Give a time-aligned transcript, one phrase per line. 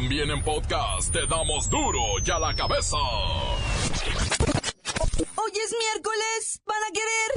[0.00, 2.96] También en podcast te damos duro y a la cabeza.
[5.34, 7.30] Hoy es miércoles, ¿van a querer?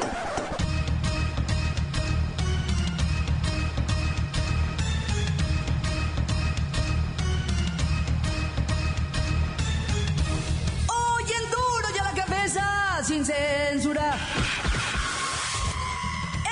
[10.87, 14.15] Hoy en duro y a la cabeza, sin censura.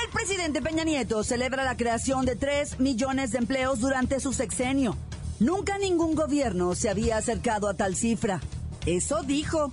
[0.02, 4.96] El presidente Peña Nieto celebra la creación de 3 millones de empleos durante su sexenio.
[5.40, 8.40] Nunca ningún gobierno se había acercado a tal cifra.
[8.86, 9.70] Eso dijo.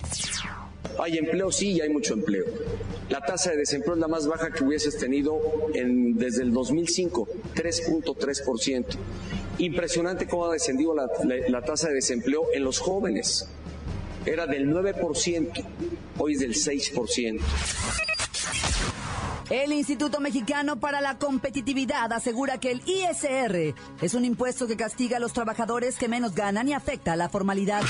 [0.98, 2.44] Hay empleo, sí, y hay mucho empleo.
[3.08, 5.40] La tasa de desempleo es la más baja que hubieses tenido
[5.74, 8.84] en, desde el 2005, 3.3%.
[9.58, 11.06] Impresionante cómo ha descendido la,
[11.48, 13.46] la- tasa de desempleo en los jóvenes.
[14.26, 15.64] Era del 9%,
[16.18, 17.40] hoy es del 6%.
[19.50, 25.16] El Instituto Mexicano para la Competitividad asegura que el ISR es un impuesto que castiga
[25.16, 27.82] a los trabajadores que menos ganan y afecta a la formalidad.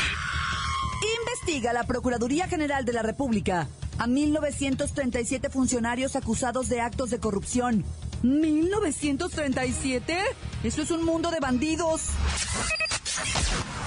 [1.20, 3.66] Investiga la Procuraduría General de la República
[3.98, 7.84] a 1937 funcionarios acusados de actos de corrupción.
[8.22, 10.16] ¿1937?
[10.62, 12.02] Eso es un mundo de bandidos.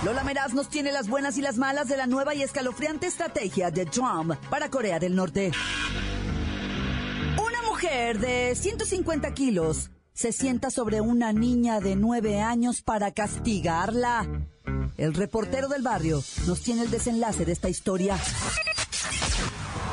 [0.03, 3.72] Lola Meraz nos tiene las buenas y las malas de la nueva y escalofriante estrategia
[3.72, 5.53] de Trump para Corea del Norte.
[7.82, 14.46] Mujer de 150 kilos se sienta sobre una niña de 9 años para castigarla.
[14.98, 18.20] El reportero del barrio nos tiene el desenlace de esta historia.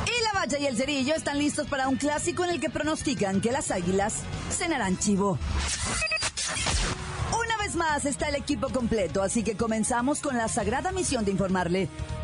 [0.05, 3.41] Y la valla y el cerillo están listos para un clásico en el que pronostican
[3.41, 4.17] que las águilas
[4.51, 5.39] cenarán chivo.
[7.33, 11.31] Una vez más está el equipo completo, así que comenzamos con la sagrada misión de
[11.31, 11.89] informarle.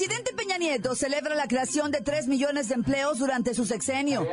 [0.00, 4.26] Presidente Peña Nieto celebra la creación de 3 millones de empleos durante su sexenio.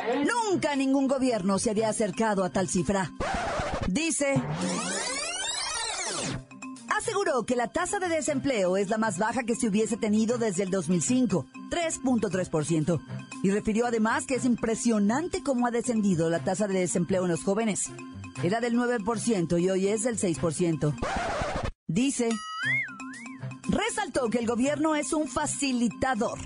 [0.49, 3.11] Nunca ningún gobierno se había acercado a tal cifra.
[3.85, 4.41] Dice...
[6.97, 10.63] Aseguró que la tasa de desempleo es la más baja que se hubiese tenido desde
[10.63, 13.01] el 2005, 3.3%.
[13.43, 17.43] Y refirió además que es impresionante cómo ha descendido la tasa de desempleo en los
[17.43, 17.91] jóvenes.
[18.41, 20.95] Era del 9% y hoy es del 6%.
[21.87, 22.29] Dice...
[23.77, 26.39] Resaltó que el gobierno es un facilitador,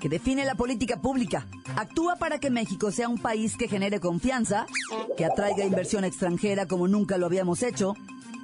[0.00, 1.46] que define la política pública,
[1.76, 4.66] actúa para que México sea un país que genere confianza,
[5.16, 7.94] que atraiga inversión extranjera como nunca lo habíamos hecho,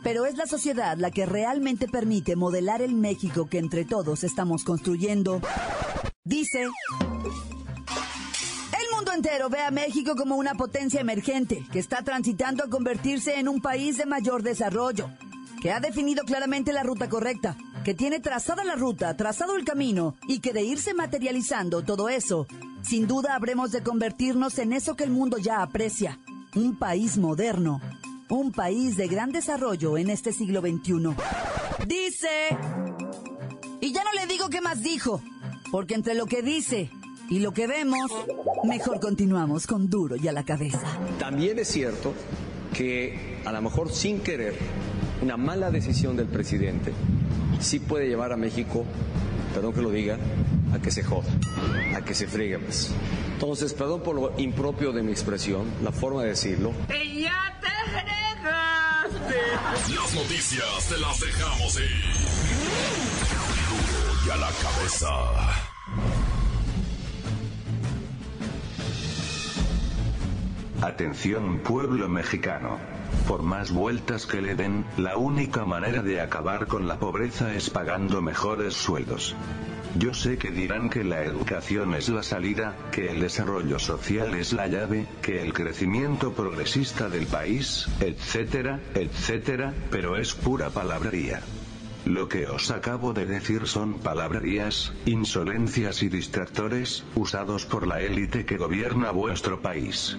[0.05, 4.63] pero es la sociedad la que realmente permite modelar el México que entre todos estamos
[4.63, 5.41] construyendo.
[6.23, 6.71] Dice, el
[8.95, 13.49] mundo entero ve a México como una potencia emergente que está transitando a convertirse en
[13.49, 15.11] un país de mayor desarrollo,
[15.61, 20.15] que ha definido claramente la ruta correcta, que tiene trazada la ruta, trazado el camino
[20.29, 22.47] y que de irse materializando todo eso,
[22.83, 26.19] sin duda habremos de convertirnos en eso que el mundo ya aprecia,
[26.55, 27.81] un país moderno,
[28.29, 31.15] un país de gran desarrollo en este siglo XXI.
[31.87, 32.29] Dice...
[33.83, 35.23] Y ya no le digo qué más dijo,
[35.73, 36.91] porque entre lo que dice
[37.31, 38.11] y lo que vemos,
[38.63, 40.83] mejor continuamos con duro y a la cabeza.
[41.19, 42.13] También es cierto
[42.75, 44.55] que a lo mejor sin querer,
[45.23, 46.93] una mala decisión del presidente
[47.61, 48.85] sí puede llevar a México,
[49.55, 50.19] perdón que lo diga,
[50.75, 51.29] a que se joda,
[51.97, 52.93] a que se friegue más.
[53.33, 57.91] Entonces, perdón por lo impropio de mi expresión, la forma de decirlo, ¡Y ya te
[57.91, 59.41] fregaste!
[59.95, 61.91] Las noticias te las dejamos ir.
[64.27, 65.09] Y a la cabeza.
[70.83, 73.00] Atención pueblo mexicano.
[73.27, 77.71] Por más vueltas que le den, la única manera de acabar con la pobreza es
[77.71, 79.35] pagando mejores sueldos.
[79.99, 84.53] Yo sé que dirán que la educación es la salida, que el desarrollo social es
[84.53, 91.41] la llave, que el crecimiento progresista del país, etcétera, etcétera, pero es pura palabrería.
[92.05, 98.47] Lo que os acabo de decir son palabrerías, insolencias y distractores, usados por la élite
[98.47, 100.17] que gobierna vuestro país.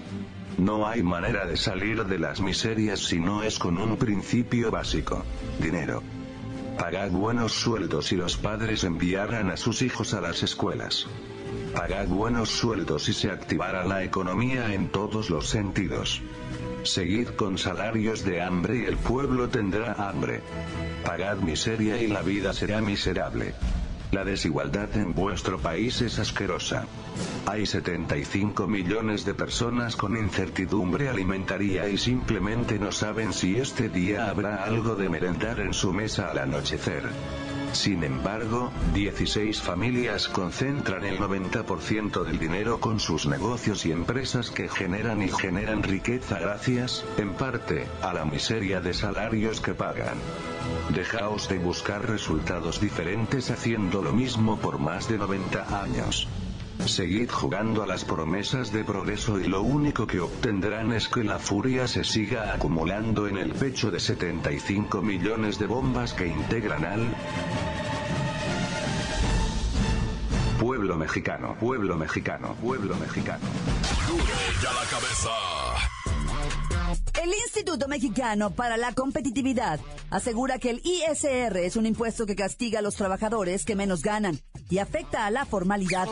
[0.58, 5.24] No hay manera de salir de las miserias si no es con un principio básico.
[5.60, 6.04] Dinero.
[6.78, 11.08] Pagad buenos sueldos y los padres enviarán a sus hijos a las escuelas.
[11.76, 16.22] Pagad buenos sueldos y se activará la economía en todos los sentidos.
[16.84, 20.42] Seguid con salarios de hambre y el pueblo tendrá hambre.
[21.06, 23.54] Pagad miseria y la vida será miserable.
[24.12, 26.86] La desigualdad en vuestro país es asquerosa.
[27.46, 34.30] Hay 75 millones de personas con incertidumbre alimentaria y simplemente no saben si este día
[34.30, 37.04] habrá algo de merendar en su mesa al anochecer.
[37.74, 44.68] Sin embargo, 16 familias concentran el 90% del dinero con sus negocios y empresas que
[44.68, 50.18] generan y generan riqueza gracias, en parte, a la miseria de salarios que pagan.
[50.94, 56.28] Dejaos de buscar resultados diferentes haciendo lo mismo por más de 90 años.
[56.86, 61.40] Seguid jugando a las promesas de progreso y lo único que obtendrán es que la
[61.40, 67.16] furia se siga acumulando en el pecho de 75 millones de bombas que integran al
[70.60, 73.46] pueblo mexicano, pueblo mexicano, pueblo mexicano.
[74.62, 75.30] Ya la cabeza.
[77.24, 79.80] El Instituto Mexicano para la Competitividad
[80.10, 84.40] asegura que el ISR es un impuesto que castiga a los trabajadores que menos ganan
[84.72, 86.08] y afecta a la formalidad.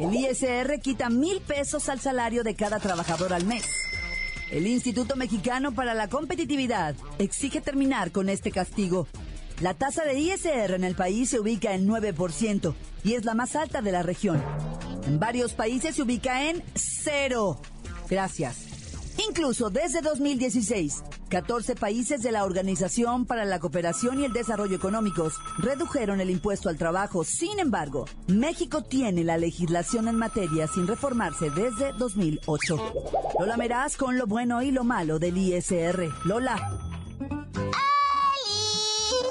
[0.00, 3.64] El ISR quita mil pesos al salario de cada trabajador al mes.
[4.50, 9.06] El Instituto Mexicano para la Competitividad exige terminar con este castigo.
[9.60, 12.74] La tasa de ISR en el país se ubica en 9%
[13.04, 14.42] y es la más alta de la región.
[15.06, 17.60] En varios países se ubica en cero.
[18.08, 18.56] Gracias.
[19.28, 25.34] Incluso desde 2016, 14 países de la Organización para la Cooperación y el Desarrollo Económicos
[25.58, 27.22] redujeron el impuesto al trabajo.
[27.24, 32.76] Sin embargo, México tiene la legislación en materia sin reformarse desde 2008.
[33.38, 36.10] Lola Meraz con lo bueno y lo malo del ISR.
[36.24, 36.56] Lola.
[37.20, 38.46] ¡Ay!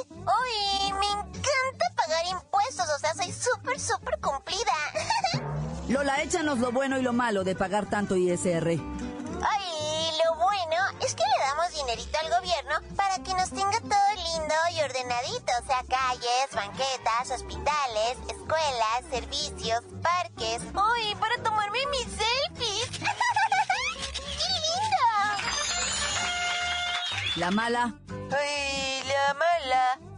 [0.10, 0.94] ¡Uy!
[0.94, 4.74] Me encanta pagar impuestos, o sea, soy súper, súper cumplida.
[5.90, 8.80] Lola, échanos lo bueno y lo malo de pagar tanto ISR.
[11.90, 17.32] Dinerito al gobierno para que nos tenga todo lindo y ordenadito, o sea, calles, banquetas,
[17.32, 20.62] hospitales, escuelas, servicios, parques.
[20.74, 22.90] ¡Uy, para tomarme mis selfies!
[24.14, 25.08] ¡Qué lindo!
[27.38, 27.94] La mala.
[28.32, 30.09] ¡Ay, la mala!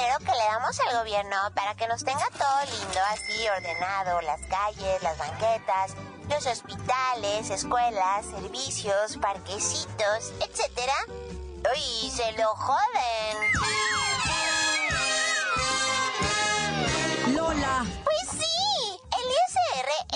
[0.00, 5.02] Que le damos al gobierno para que nos tenga todo lindo, así ordenado, las calles,
[5.02, 5.94] las banquetas,
[6.28, 10.94] los hospitales, escuelas, servicios, parquecitos, etcétera.
[11.06, 14.39] ¡Uy, se lo joden!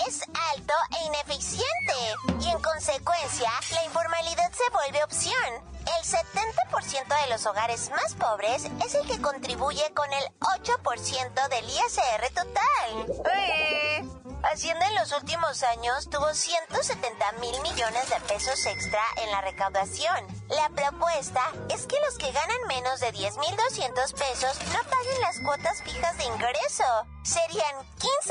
[0.07, 0.21] Es
[0.53, 1.93] alto e ineficiente
[2.39, 5.75] y en consecuencia la informalidad se vuelve opción.
[5.99, 11.65] El 70% de los hogares más pobres es el que contribuye con el 8% del
[11.69, 13.25] ISR total.
[13.33, 14.24] ¡Eh!
[14.51, 20.15] Hacienda en los últimos años tuvo 170 mil millones de pesos extra en la recaudación.
[20.49, 25.81] La propuesta es que los que ganan menos de 10.200 pesos no paguen las cuotas
[25.81, 26.83] fijas de ingreso.
[27.23, 27.75] Serían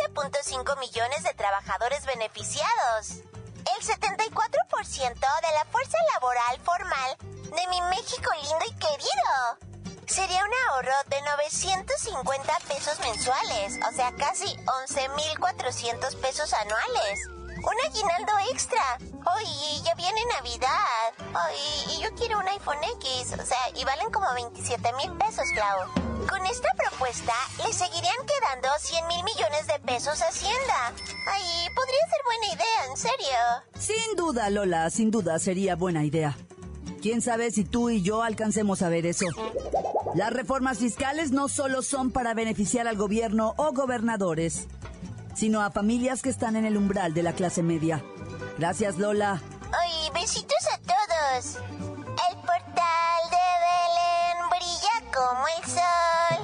[0.06, 3.19] 15.5 millones de trabajadores beneficiados.
[3.76, 9.74] El 74% de la fuerza laboral formal de mi México lindo y querido.
[10.06, 17.27] Sería un ahorro de 950 pesos mensuales, o sea, casi 11.400 pesos anuales.
[17.56, 18.83] Un aguinaldo extra.
[19.37, 21.15] Oye, ya viene Navidad.
[21.19, 25.46] Oye, y yo quiero un iPhone X, o sea, y valen como 27 mil pesos,
[25.55, 25.89] Clau.
[26.29, 27.32] Con esta propuesta,
[27.65, 30.93] le seguirían quedando 100 mil millones de pesos a Hacienda.
[31.27, 33.39] Ay, podría ser buena idea, en serio.
[33.79, 36.37] Sin duda, Lola, sin duda sería buena idea.
[37.01, 39.27] ¿Quién sabe si tú y yo alcancemos a ver eso?
[40.15, 44.69] Las reformas fiscales no solo son para beneficiar al gobierno o gobernadores,
[45.35, 48.01] sino a familias que están en el umbral de la clase media.
[48.56, 49.43] Gracias, Lola.
[49.77, 51.56] Ay, besitos a todos.
[52.31, 56.39] El portal de Belén brilla como el sol.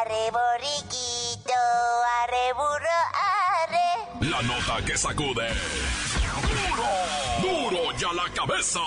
[0.00, 1.52] Arre, borriquito,
[2.22, 2.98] arre, burro,
[3.66, 4.30] arre.
[4.30, 5.48] La nota que sacude.
[7.42, 7.70] ¡Duro!
[7.70, 8.80] ¡Duro ya la cabeza!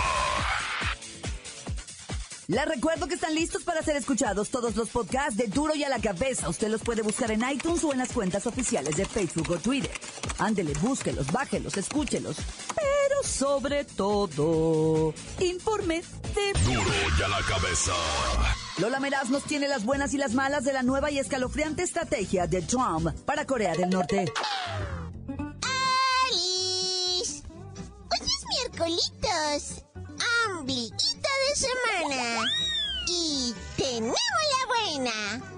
[2.50, 5.90] Les recuerdo que están listos para ser escuchados todos los podcasts de Duro y a
[5.90, 6.48] la Cabeza.
[6.48, 9.90] Usted los puede buscar en iTunes o en las cuentas oficiales de Facebook o Twitter.
[10.38, 12.38] Ándele, búsquelos, bájelos, escúchelos.
[12.74, 16.08] Pero sobre todo, infórmese.
[16.64, 17.92] Duro y a la cabeza.
[18.78, 22.46] Lola Meraz nos tiene las buenas y las malas de la nueva y escalofriante estrategia
[22.46, 24.24] de Trump para Corea del Norte.
[26.30, 27.42] ¡Alice!
[28.10, 29.87] Hoy es miércolitos.
[30.58, 32.44] Ombliguito de semana.
[33.06, 35.52] Y tenemos la buena.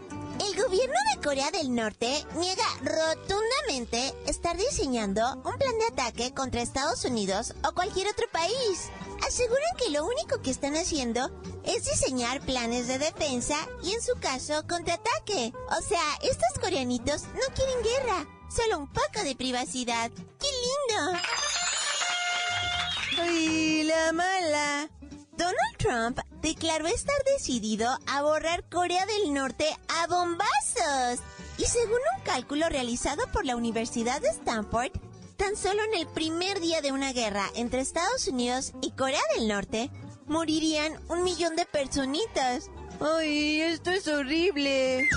[0.44, 6.60] El gobierno de Corea del Norte niega rotundamente estar diseñando un plan de ataque contra
[6.60, 8.90] Estados Unidos o cualquier otro país.
[9.26, 11.30] Aseguran que lo único que están haciendo
[11.64, 15.54] es diseñar planes de defensa y en su caso contraataque.
[15.78, 20.10] O sea, estos coreanitos no quieren guerra, solo un poco de privacidad.
[20.10, 21.20] ¡Qué lindo!
[23.22, 24.88] ¡Ay, la mala!
[25.36, 31.24] Donald Trump declaró estar decidido a borrar Corea del Norte a bombazos.
[31.58, 34.92] Y según un cálculo realizado por la Universidad de Stanford,
[35.36, 39.48] tan solo en el primer día de una guerra entre Estados Unidos y Corea del
[39.48, 39.90] Norte,
[40.26, 42.70] morirían un millón de personitas.
[43.00, 45.08] ¡Ay, esto es horrible!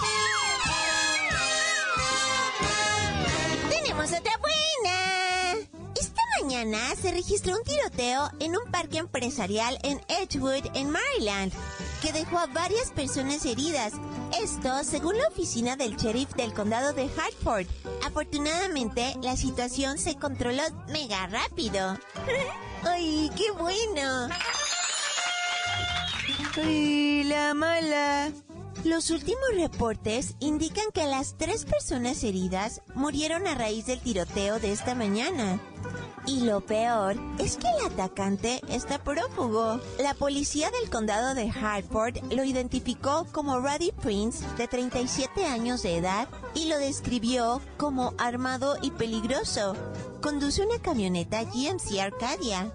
[6.53, 11.51] Mañana se registró un tiroteo en un parque empresarial en Edgewood, en Maryland,
[12.00, 13.93] que dejó a varias personas heridas.
[14.39, 17.65] Esto según la oficina del sheriff del condado de Hartford.
[18.05, 21.98] Afortunadamente, la situación se controló mega rápido.
[22.83, 24.29] ¡Ay, qué bueno!
[26.55, 28.31] ¡Ay, la mala!
[28.83, 34.72] Los últimos reportes indican que las tres personas heridas murieron a raíz del tiroteo de
[34.72, 35.60] esta mañana.
[36.25, 39.82] Y lo peor es que el atacante está prófugo.
[40.00, 45.98] La policía del condado de Hartford lo identificó como Roddy Prince, de 37 años de
[45.98, 49.75] edad, y lo describió como armado y peligroso.
[50.22, 52.72] Conduce una camioneta GMC Arcadia.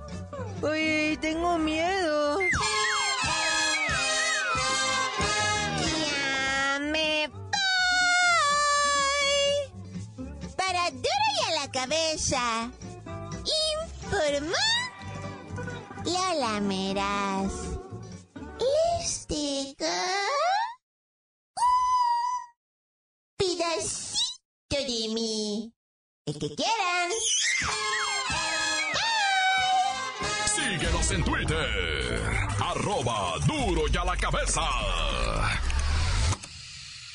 [0.61, 2.38] ¡Uy, tengo miedo!
[6.11, 7.49] ¡Ya me voy!
[10.55, 11.09] Para duro
[11.40, 12.71] y a la cabeza.
[14.11, 14.57] Informó
[16.05, 17.53] Lola Meraz.
[18.59, 19.75] Les un
[23.37, 25.75] pedacito de mí.
[26.25, 27.11] El que quieran.
[30.47, 32.21] Síguenos en Twitter.
[32.61, 34.62] Arroba duro y a la cabeza.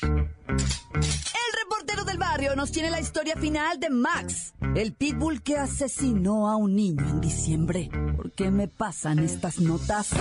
[0.02, 6.48] El reportero del barrio nos tiene la historia final de Max, el pitbull que asesinó
[6.50, 7.90] a un niño en diciembre.
[8.16, 10.12] ¿Por qué me pasan estas notas?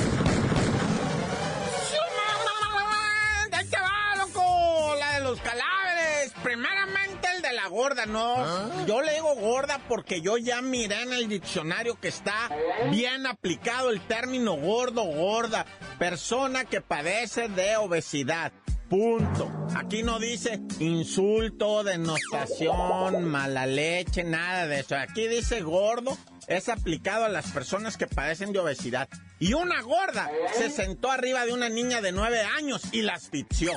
[3.51, 4.95] ¡Ahí te va, loco!
[5.00, 6.33] La de los cadáveres.
[6.43, 8.86] Primeramente el de la gorda, ¿no?
[8.86, 12.50] Yo le digo gorda porque yo ya miré en el diccionario que está
[12.91, 15.65] bien aplicado el término gordo, gorda.
[15.98, 18.51] Persona que padece de obesidad.
[18.93, 19.51] Punto.
[19.75, 24.95] Aquí no dice insulto, denostación, mala leche, nada de eso.
[24.95, 29.09] Aquí dice gordo, es aplicado a las personas que padecen de obesidad.
[29.39, 33.71] Y una gorda se sentó arriba de una niña de nueve años y la asfixió.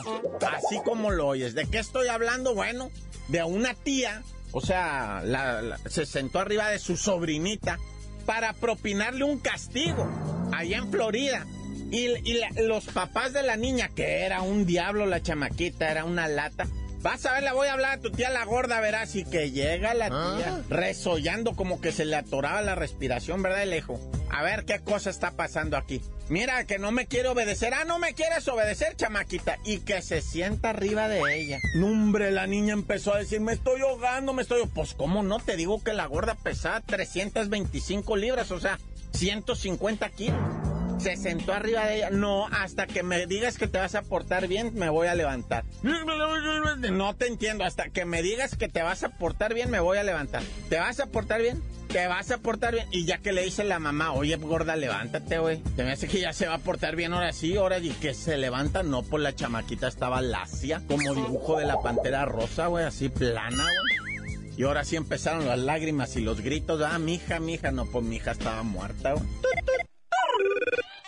[0.54, 1.54] Así como lo oyes.
[1.54, 2.54] ¿De qué estoy hablando?
[2.54, 2.90] Bueno,
[3.28, 7.78] de una tía, o sea, la- se sentó arriba de su sobrinita
[8.26, 10.06] para propinarle un castigo
[10.52, 11.46] allá en Florida.
[11.90, 16.05] Y, y la- los papás de la niña, que era un diablo la chamaquita, era
[16.05, 16.66] una lata.
[17.02, 19.52] Vas a ver, le voy a hablar a tu tía la gorda, verás, y que
[19.52, 24.00] llega la tía resollando como que se le atoraba la respiración, ¿verdad, Alejo?
[24.28, 26.02] a ver qué cosa está pasando aquí.
[26.28, 27.73] Mira, que no me quiere obedecer.
[27.73, 29.57] Ah, no me quieres obedecer, chamaquita.
[29.64, 31.59] Y que se sienta arriba de ella.
[31.76, 34.66] Nombre, la niña empezó a decir, me estoy ahogando, me estoy...
[34.75, 35.38] Pues, ¿cómo no?
[35.38, 38.78] Te digo que la gorda pesaba 325 libras, o sea,
[39.12, 40.37] 150 kilos.
[40.99, 42.11] Se sentó arriba de ella.
[42.11, 45.65] No, hasta que me digas que te vas a portar bien, me voy a levantar.
[45.83, 47.65] No te entiendo.
[47.65, 50.43] Hasta que me digas que te vas a portar bien, me voy a levantar.
[50.69, 51.62] ¿Te vas a portar bien?
[51.88, 52.87] Te vas a portar bien.
[52.91, 55.59] Y ya que le dice la mamá, oye, gorda, levántate, güey.
[55.76, 58.15] Te me hace que ya se va a portar bien ahora sí, ahora y que
[58.15, 58.83] se levanta.
[58.83, 63.65] No, pues la chamaquita estaba lacia, como dibujo de la pantera rosa, güey, así plana,
[63.65, 64.07] güey.
[64.57, 66.81] Y ahora sí empezaron las lágrimas y los gritos.
[66.83, 67.71] Ah, mija, mija.
[67.73, 69.25] No, pues mi hija estaba muerta, güey.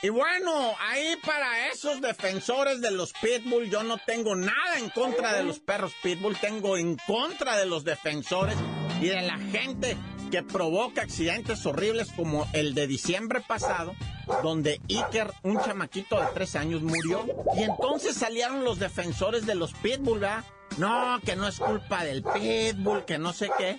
[0.01, 5.33] Y bueno, ahí para esos defensores de los pitbull, yo no tengo nada en contra
[5.33, 8.57] de los perros pitbull, tengo en contra de los defensores
[9.01, 9.97] y de la gente
[10.31, 13.97] que provoca accidentes horribles como el de diciembre pasado,
[14.45, 17.27] donde Iker, un chamaquito de tres años, murió.
[17.57, 20.45] Y entonces salieron los defensores de los pitbull, ¿verdad?
[20.77, 23.77] No, que no es culpa del pitbull, que no sé qué.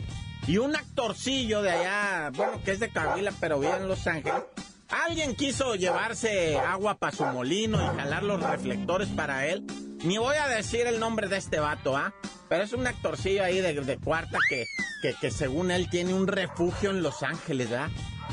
[0.47, 4.41] Y un actorcillo de allá, bueno, que es de Cabila, pero vive en Los Ángeles,
[4.89, 9.63] Alguien quiso llevarse agua para su molino y jalar los reflectores para él.
[10.03, 12.13] Ni voy a decir el nombre de este vato, ¿ah?
[12.47, 14.65] Pero es un actorcillo ahí de, cuarta que,
[15.03, 17.89] que, que, según él tiene un refugio en Los Ángeles, ¿ah?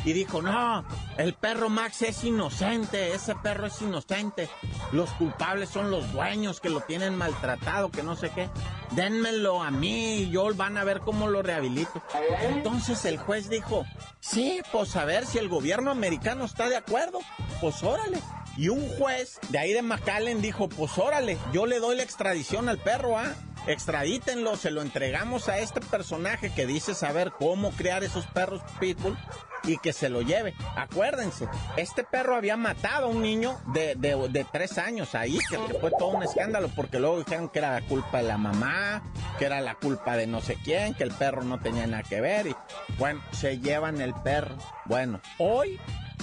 [0.07, 0.85] Y dijo, no,
[1.19, 4.49] el perro Max es inocente, ese perro es inocente.
[4.93, 8.49] Los culpables son los dueños que lo tienen maltratado, que no sé qué.
[8.93, 12.01] Dénmelo a mí y yo van a ver cómo lo rehabilito.
[12.43, 13.85] Entonces el juez dijo,
[14.21, 17.19] sí, pues a ver si el gobierno americano está de acuerdo,
[17.61, 18.21] pues órale.
[18.57, 22.69] Y un juez de ahí de McAllen dijo, pues órale, yo le doy la extradición
[22.69, 23.35] al perro, ¿ah?
[23.67, 29.19] Extradítenlo, se lo entregamos a este personaje que dice saber cómo crear esos perros pitbull
[29.65, 30.55] y que se lo lleve.
[30.77, 35.91] Acuérdense, este perro había matado a un niño de, de, tres años ahí, que fue
[35.91, 39.03] todo un escándalo, porque luego dijeron que era la culpa de la mamá,
[39.37, 42.21] que era la culpa de no sé quién, que el perro no tenía nada que
[42.21, 42.47] ver.
[42.47, 42.57] Y
[42.99, 44.57] bueno, se llevan el perro.
[44.85, 45.81] Bueno, hoy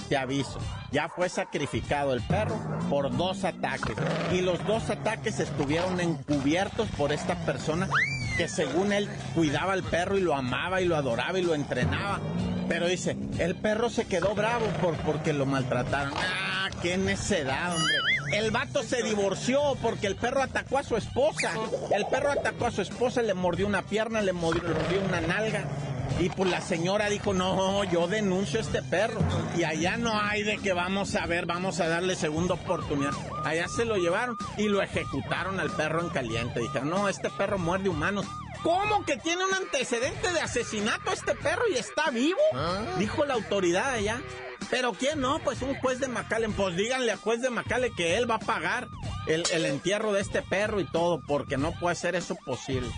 [0.08, 0.58] te aviso,
[0.92, 2.56] ya fue sacrificado el perro
[2.88, 3.96] por dos ataques.
[4.32, 7.88] Y los dos ataques estuvieron encubiertos por esta persona
[8.36, 12.20] que según él cuidaba al perro y lo amaba y lo adoraba y lo entrenaba.
[12.68, 16.12] Pero dice, el perro se quedó bravo por, porque lo maltrataron.
[16.16, 17.94] Ah, qué necedad, hombre.
[18.32, 21.52] El vato se divorció porque el perro atacó a su esposa.
[21.90, 25.20] El perro atacó a su esposa, le mordió una pierna, le mordió, le mordió una
[25.20, 25.64] nalga.
[26.20, 29.20] Y pues la señora dijo, no, yo denuncio a este perro.
[29.56, 33.12] Y allá no hay de que vamos a ver, vamos a darle segunda oportunidad.
[33.44, 36.60] Allá se lo llevaron y lo ejecutaron al perro en caliente.
[36.60, 38.26] Dijeron, no, este perro muerde humanos.
[38.62, 42.38] ¿Cómo que tiene un antecedente de asesinato este perro y está vivo?
[42.54, 42.80] ¿Ah?
[42.98, 44.22] Dijo la autoridad allá.
[44.70, 45.40] Pero ¿quién no?
[45.40, 46.48] Pues un juez de Macale.
[46.48, 48.88] Pues díganle al juez de Macale que él va a pagar
[49.26, 52.90] el, el entierro de este perro y todo, porque no puede ser eso posible.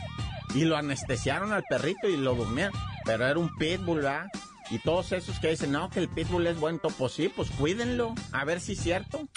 [0.55, 2.73] Y lo anestesiaron al perrito y lo durmieron.
[3.07, 4.27] Pero era un pitbull, ¿verdad?
[4.71, 8.15] Y todos esos que dicen, no, que el pitbull es buen topo, sí, pues cuídenlo,
[8.33, 9.29] a ver si es cierto.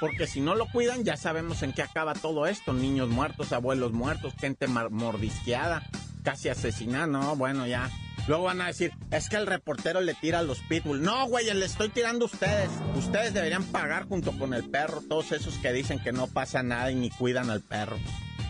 [0.00, 2.72] Porque si no lo cuidan, ya sabemos en qué acaba todo esto.
[2.72, 5.84] Niños muertos, abuelos muertos, gente mordisqueada,
[6.24, 7.06] casi asesinada.
[7.06, 7.88] No, bueno, ya.
[8.26, 11.02] Luego van a decir, es que el reportero le tira a los pitbull.
[11.02, 12.70] No, güey, le estoy tirando a ustedes.
[12.96, 16.90] Ustedes deberían pagar junto con el perro, todos esos que dicen que no pasa nada
[16.90, 17.96] y ni cuidan al perro.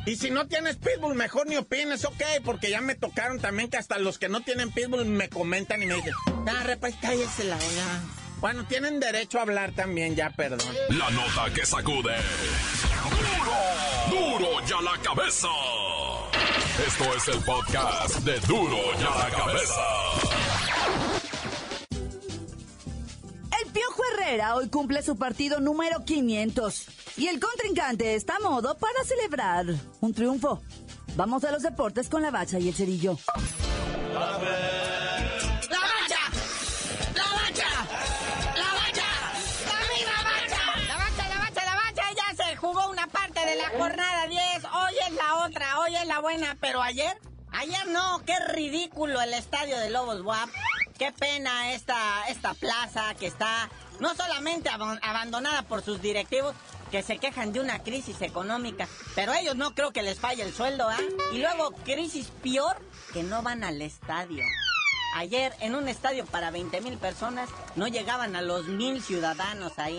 [0.05, 3.77] Y si no tienes pitbull, mejor ni opines, ok, porque ya me tocaron también que
[3.77, 6.13] hasta los que no tienen pitbull me comentan y me dicen,
[6.49, 8.01] ah, pues cállese la oiga.
[8.41, 10.75] Bueno, tienen derecho a hablar también, ya, perdón.
[10.89, 12.17] La nota que sacude.
[14.11, 14.39] ¡Duro!
[14.41, 15.49] ¡Duro ya la cabeza!
[16.85, 19.83] Esto es el podcast de Duro ya la cabeza.
[23.63, 28.77] El Piojo Herrera hoy cumple su partido número 500 y el contrincante está a modo
[28.77, 29.67] para celebrar
[30.01, 30.63] un triunfo.
[31.17, 33.19] Vamos a los deportes con la bacha y el cerillo.
[43.57, 47.17] la jornada 10, hoy es la otra, hoy es la buena, pero ayer,
[47.51, 50.49] ayer no, qué ridículo el estadio de Lobos WAP.
[50.99, 53.69] Qué pena esta, esta plaza que está
[54.01, 56.55] no solamente abandonada por sus directivos,
[56.93, 60.43] que se quejan de una crisis económica, pero a ellos no creo que les falle
[60.43, 60.99] el sueldo, ¿ah?
[61.33, 62.77] Y luego, crisis peor,
[63.15, 64.45] que no van al estadio.
[65.17, 69.99] Ayer, en un estadio para 20 mil personas, no llegaban a los mil ciudadanos ahí.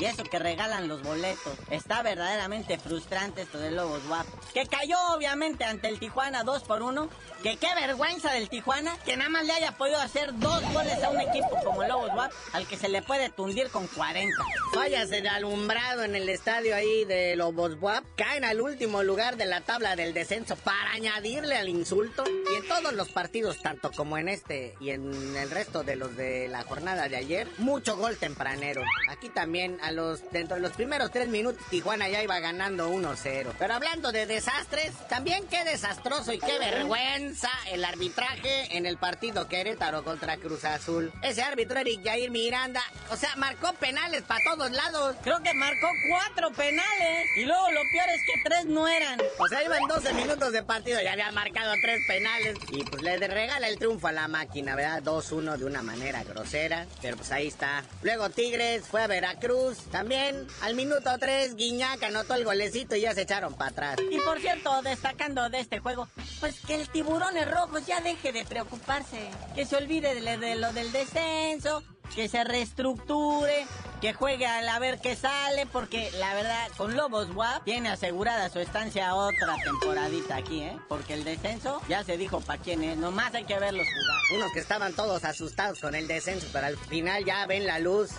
[0.00, 1.52] Y eso que regalan los boletos.
[1.70, 4.26] Está verdaderamente frustrante esto de Lobos WAP.
[4.54, 7.10] Que cayó obviamente ante el Tijuana 2 por 1.
[7.42, 11.10] Que qué vergüenza del Tijuana que nada más le haya podido hacer dos goles a
[11.10, 14.34] un equipo como Lobos WAP al que se le puede tundir con 40.
[14.72, 18.02] Fallas el alumbrado en el estadio ahí de Lobos WAP.
[18.16, 22.24] Caen al último lugar de la tabla del descenso para añadirle al insulto.
[22.26, 26.16] Y en todos los partidos, tanto como en este y en el resto de los
[26.16, 28.82] de la jornada de ayer, mucho gol tempranero.
[29.10, 33.52] Aquí también a los dentro de los primeros tres minutos Tijuana ya iba ganando 1-0.
[33.58, 39.48] Pero hablando de desastres, también qué desastroso y qué vergüenza el arbitraje en el partido
[39.48, 41.12] Querétaro contra Cruz Azul.
[41.22, 45.16] Ese árbitro Eric Jair Miranda, o sea, marcó penales para todos lados.
[45.22, 47.26] Creo que marcó cuatro penales.
[47.36, 49.20] Y luego lo peor es que tres no eran.
[49.38, 52.56] O sea, iban 12 minutos de partido, ya había marcado tres penales.
[52.70, 55.02] Y pues le regala el triunfo a la máquina, ¿verdad?
[55.02, 56.86] 2-1 de una manera grosera.
[57.02, 57.84] Pero pues ahí está.
[58.02, 59.79] Luego Tigres fue a Veracruz.
[59.90, 63.96] También al minuto 3 Guiñac anotó el golecito y ya se echaron para atrás.
[64.10, 66.08] Y por cierto, destacando de este juego,
[66.40, 69.30] pues que el tiburones rojos ya deje de preocuparse.
[69.54, 71.82] Que se olvide de, de lo del descenso,
[72.14, 73.66] que se reestructure,
[74.00, 78.58] que juegue a ver qué sale, porque la verdad, con Lobos WAP tiene asegurada su
[78.58, 80.78] estancia otra temporadita aquí, ¿eh?
[80.88, 84.40] Porque el descenso ya se dijo para quién es, nomás hay que verlos jugar.
[84.40, 88.10] Unos que estaban todos asustados con el descenso, pero al final ya ven la luz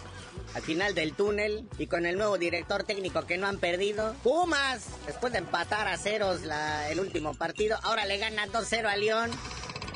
[0.54, 4.14] al final del túnel y con el nuevo director técnico que no han perdido.
[4.24, 6.42] Pumas, después de empatar a ceros
[6.90, 9.32] el último partido, ahora le gana 2-0 a León.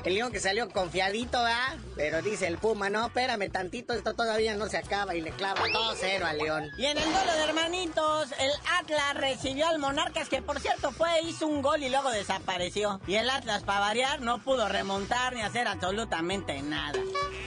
[0.06, 1.74] El León que salió confiadito, ¿ah?
[1.96, 5.62] Pero dice el Puma, no, espérame tantito, esto todavía no se acaba y le clava
[5.62, 6.70] 2-0 al León.
[6.78, 11.24] Y en el duelo de hermanitos, el Atlas recibió al Monarcas, que por cierto fue,
[11.24, 13.02] hizo un gol y luego desapareció.
[13.08, 17.00] Y el Atlas, para variar, no pudo remontar ni hacer absolutamente nada.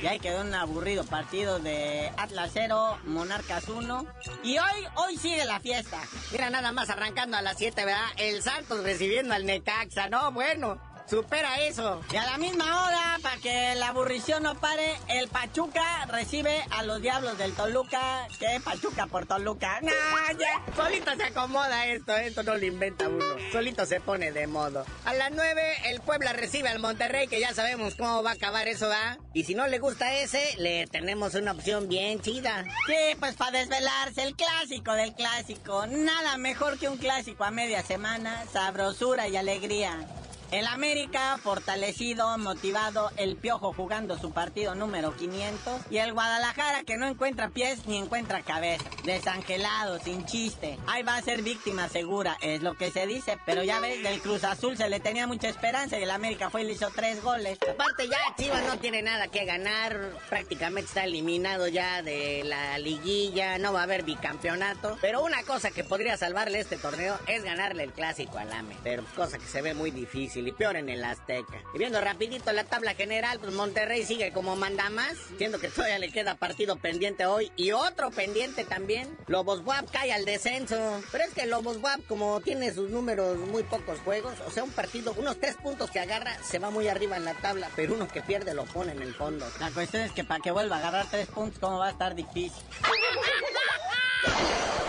[0.03, 4.05] Y ahí quedó un aburrido partido de Atlas 0, Monarcas 1.
[4.43, 6.01] Y hoy, hoy sigue la fiesta.
[6.33, 8.11] Mira, nada más arrancando a las 7, ¿verdad?
[8.17, 10.33] El Santos recibiendo al Necaxa, ¿no?
[10.33, 12.03] Bueno, Supera eso.
[12.13, 16.83] Y a la misma hora, para que la aburrición no pare, el Pachuca recibe a
[16.83, 18.29] los Diablos del Toluca.
[18.39, 18.61] ¿Qué?
[18.63, 19.81] Pachuca por Toluca.
[19.83, 20.75] Ya.
[20.77, 23.25] Solito se acomoda esto, esto no lo inventa uno.
[23.53, 24.85] Solito se pone de modo.
[25.07, 28.69] A las 9, el Puebla recibe al Monterrey, que ya sabemos cómo va a acabar
[28.69, 29.17] eso, ¿va?
[29.33, 32.65] Y si no le gusta ese, le tenemos una opción bien chida.
[32.87, 35.87] Sí, pues para desvelarse, el clásico del clásico.
[35.87, 40.07] Nada mejor que un clásico a media semana, sabrosura y alegría.
[40.51, 46.97] El América, fortalecido, motivado, el Piojo jugando su partido número 500 y el Guadalajara que
[46.97, 48.85] no encuentra pies ni encuentra cabeza.
[49.05, 50.79] Desangelado, sin chiste.
[50.87, 53.37] Ahí va a ser víctima segura, es lo que se dice.
[53.45, 56.63] Pero ya ves, del Cruz Azul se le tenía mucha esperanza y el América fue
[56.63, 57.59] y le hizo tres goles.
[57.71, 63.59] Aparte ya Chivas no tiene nada que ganar, prácticamente está eliminado ya de la liguilla,
[63.59, 64.97] no va a haber bicampeonato.
[65.03, 68.77] Pero una cosa que podría salvarle este torneo es ganarle el clásico al AME.
[68.83, 71.63] Pero cosa que se ve muy difícil y peor en el Azteca.
[71.75, 75.99] Y viendo rapidito la tabla general, pues Monterrey sigue como manda más, siendo que todavía
[75.99, 79.17] le queda partido pendiente hoy y otro pendiente también.
[79.27, 83.63] Lobos WAP cae al descenso, pero es que Lobos WAP como tiene sus números muy
[83.63, 87.17] pocos juegos, o sea, un partido, unos tres puntos que agarra, se va muy arriba
[87.17, 89.47] en la tabla, pero uno que pierde lo pone en el fondo.
[89.61, 92.15] La cuestión es que para que vuelva a agarrar tres puntos, ¿cómo va a estar
[92.15, 92.63] difícil?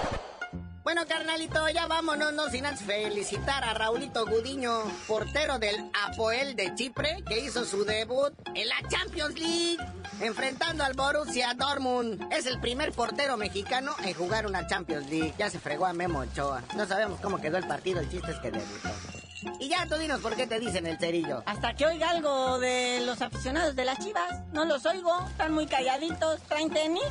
[0.89, 6.73] Bueno, carnalito, ya vámonos, no sin antes felicitar a Raulito Gudiño, portero del Apoel de
[6.73, 9.77] Chipre, que hizo su debut en la Champions League,
[10.19, 12.33] enfrentando al Borussia Dortmund.
[12.33, 15.35] Es el primer portero mexicano en jugar una Champions League.
[15.37, 16.63] Ya se fregó a Memo Ochoa.
[16.75, 18.89] No sabemos cómo quedó el partido, el chiste es que debutó.
[19.59, 21.43] Y ya tú dinos por qué te dicen el cerillo.
[21.45, 24.41] Hasta que oiga algo de los aficionados de las chivas.
[24.53, 27.03] No los oigo, están muy calladitos, traen tenis.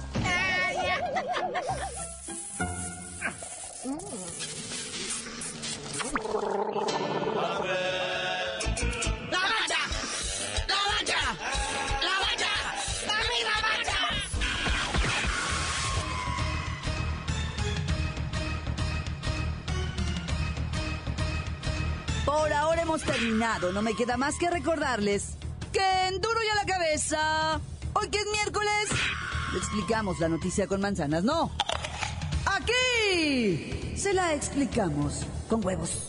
[22.24, 23.72] Por ahora hemos terminado.
[23.72, 25.36] No me queda más que recordarles
[25.72, 27.60] que en duro y a la cabeza.
[27.94, 28.88] Hoy que es miércoles.
[29.52, 31.24] Le explicamos la noticia con manzanas.
[31.24, 31.50] No.
[32.46, 36.08] Aquí se la explicamos con huevos.